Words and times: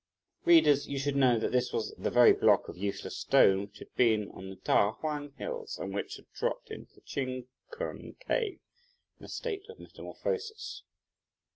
Readers, 0.45 0.87
you 0.87 0.97
should 0.97 1.15
know 1.15 1.37
that 1.37 1.51
this 1.51 1.71
was 1.71 1.93
the 1.95 2.09
very 2.09 2.33
block 2.33 2.67
of 2.67 2.75
useless 2.75 3.15
stone 3.19 3.61
which 3.67 3.77
had 3.77 3.93
been 3.95 4.29
on 4.31 4.49
the 4.49 4.55
Ta 4.55 4.93
Huang 4.93 5.31
Hills, 5.37 5.77
and 5.77 5.93
which 5.93 6.15
had 6.15 6.25
dropped 6.33 6.71
into 6.71 6.91
the 6.95 7.01
Ch'ing 7.01 7.45
Keng 7.71 8.15
cave, 8.27 8.57
in 9.19 9.25
a 9.25 9.29
state 9.29 9.69
of 9.69 9.77
metamorphosis. 9.79 10.81